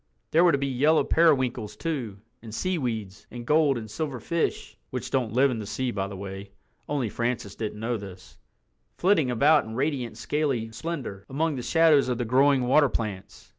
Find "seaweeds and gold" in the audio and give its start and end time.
2.55-3.77